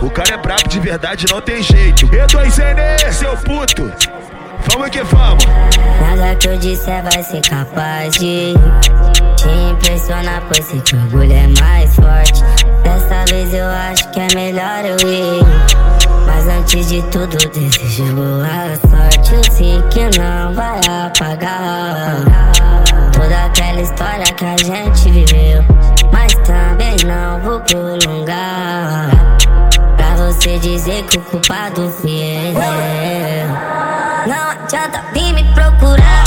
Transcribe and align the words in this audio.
O 0.00 0.08
cara 0.08 0.34
é 0.34 0.36
brabo 0.36 0.68
de 0.68 0.78
verdade, 0.78 1.26
não 1.28 1.40
tem 1.40 1.60
jeito. 1.62 2.06
E2N, 2.06 3.12
seu 3.12 3.36
puto. 3.38 3.92
Vamos 4.68 4.88
que 4.90 5.02
vamos. 5.02 5.44
Nada 6.00 6.36
que 6.36 6.46
eu 6.46 6.56
disser 6.58 7.02
vai 7.02 7.22
ser 7.24 7.40
capaz 7.42 8.14
de 8.14 8.54
te 9.36 9.48
impressionar, 9.48 10.42
pois 10.46 10.72
esse 10.72 10.94
orgulho 10.94 11.32
é 11.32 11.48
mais 11.60 11.92
forte. 11.96 12.44
Dessa 12.84 13.24
vez 13.32 13.52
eu 13.52 13.66
acho 13.66 14.08
que 14.12 14.20
é 14.20 14.28
melhor 14.36 14.84
eu 14.84 15.08
ir. 15.08 15.42
Mas 16.24 16.46
antes 16.46 16.88
de 16.88 17.02
tudo, 17.10 17.36
desejo 17.36 18.14
boa 18.14 18.78
sorte. 18.88 19.34
Eu 19.34 19.52
sei 19.52 19.82
que 19.90 20.18
não 20.20 20.54
vai 20.54 20.78
apagar 20.78 22.22
toda 23.12 23.44
aquela 23.46 23.80
história 23.80 24.24
que 24.34 24.44
a 24.44 24.56
gente 24.58 24.91
você 30.42 30.58
dizer 30.58 31.04
que 31.04 31.18
o 31.18 31.20
culpado 31.22 31.88
fui 32.00 32.20
eu. 32.20 32.54
Não 34.26 34.50
adianta 34.50 35.04
vir 35.12 35.32
me 35.34 35.44
procurar. 35.54 36.24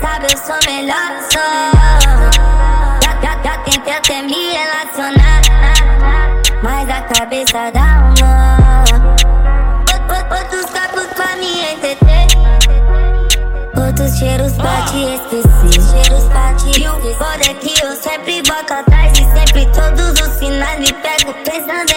Sabe, 0.00 0.26
eu 0.32 0.36
sou 0.36 0.58
melhor, 0.66 1.12
sou. 1.30 1.70
Já, 3.00 3.12
já, 3.22 3.42
já 3.44 3.58
tentei 3.58 3.92
até 3.92 4.22
me 4.22 4.54
relacionar. 4.54 5.40
Mas 6.64 6.90
a 6.90 7.00
cabeça 7.02 7.70
dá 7.72 8.02
um 8.02 8.14
nó. 8.20 8.54
Outros 10.36 10.66
capos 10.72 11.06
pra 11.14 11.36
me 11.36 11.74
entreter. 11.74 12.26
Outros 13.86 14.18
cheiros 14.18 14.52
pra 14.54 14.82
te 14.86 15.14
esquecer. 15.14 15.80
Cheiros 15.80 16.24
pra 16.24 16.52
te 16.54 16.82
E 16.82 16.88
o 16.88 17.14
foda 17.14 17.44
é 17.48 17.54
que 17.54 17.84
eu 17.84 17.94
sempre 17.94 18.42
volto 18.42 18.72
atrás. 18.72 19.12
E 19.12 19.24
sempre 19.38 19.64
todos 19.66 20.20
os 20.20 20.38
sinais 20.38 20.80
me 20.80 20.92
pego 20.92 21.32
pensando 21.44 21.93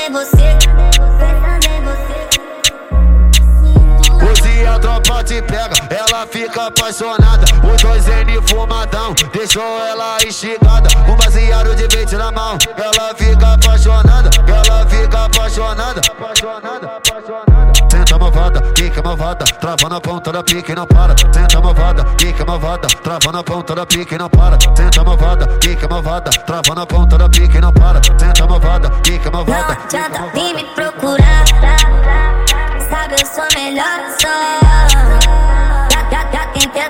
ela 5.89 6.25
fica 6.27 6.67
apaixonada. 6.67 7.45
Os 7.63 7.81
dois 7.81 8.07
N 8.07 8.41
fumadão, 8.47 9.13
deixou 9.33 9.79
ela 9.85 10.17
instigada. 10.25 10.89
Com 11.05 11.15
baseado 11.15 11.75
de 11.75 11.87
vinte 11.95 12.15
na 12.15 12.31
mão, 12.31 12.57
ela 12.77 13.13
fica 13.15 13.53
apaixonada. 13.53 14.29
Ela 14.47 14.85
fica 14.87 15.25
apaixonada. 15.25 16.01
Apaixonada, 16.11 16.97
apaixonada. 16.97 17.73
Senta 17.91 18.17
malvada, 18.17 18.61
quica 18.73 19.01
malvada, 19.01 19.45
trava 19.45 19.89
na 19.89 20.01
ponta 20.01 20.31
da 20.31 20.43
pique 20.43 20.71
e 20.71 20.75
não 20.75 20.85
para. 20.85 21.15
Senta 21.17 21.61
malvada, 21.61 22.03
quica 22.17 22.45
malvada, 22.45 22.87
trava 22.87 23.31
na 23.31 23.43
ponta 23.43 23.75
da 23.75 23.85
pique 23.85 24.15
e 24.15 24.17
não 24.17 24.29
para. 24.29 24.57
Senta 24.75 25.03
malvada, 25.03 25.47
quica 25.57 25.87
malvada, 25.87 26.31
trava 26.31 26.75
na 26.75 26.85
ponta 26.85 27.17
da 27.17 27.29
pique 27.29 27.57
e 27.57 27.61
não 27.61 27.73
para. 27.73 28.01
Senta 28.03 28.47
malvada, 28.47 28.89
quica 29.03 29.31
malvada. 29.31 29.73
Não 29.73 29.83
adianta 29.83 30.31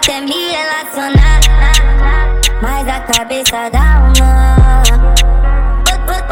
até 0.08 0.22
me 0.22 0.52
relacionar, 0.52 1.42
mas 2.62 2.88
a 2.88 3.02
cabeça 3.02 3.70
dá 3.70 4.06
um 4.06 4.14
nó. 4.18 4.38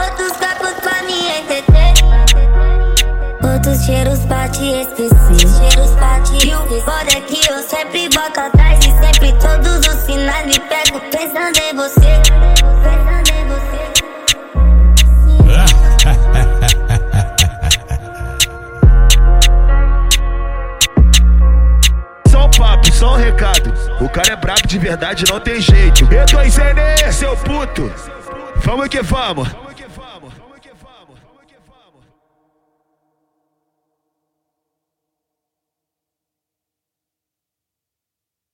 Outros 0.02 0.32
copos 0.38 0.73
pra 0.82 1.04
me 1.04 1.42
entreter. 1.42 1.94
Outros 3.44 3.84
cheiros 3.84 4.20
pra 4.28 4.48
te 4.48 4.82
esquecer. 4.82 5.40
Cheiros 5.40 5.92
pra 5.95 6.22
te 6.22 6.48
E 6.48 6.82
foda 6.84 7.17
é 7.17 7.22
que 7.22 7.52
eu 7.52 7.62
sempre 7.64 8.08
volto 8.14 8.40
atrás. 8.40 8.80
E 8.80 8.92
sempre 9.06 9.34
todos 9.40 9.86
os 9.86 10.00
sinais 10.06 10.45
me 10.45 10.58
pego 10.58 11.02
pensando 11.12 11.58
em 11.58 11.76
você. 11.76 12.95
Só 22.95 23.14
um 23.14 23.17
recado. 23.17 23.73
O 24.00 24.08
cara 24.08 24.33
é 24.33 24.36
brabo 24.38 24.66
de 24.66 24.80
verdade, 24.80 25.26
não 25.26 25.39
tem 25.39 25.60
jeito. 25.60 26.06
E2N, 26.06 27.11
seu 27.11 27.36
puto. 27.36 27.92
Vamos 28.64 28.88
que 28.88 29.02
vamos. 29.02 29.64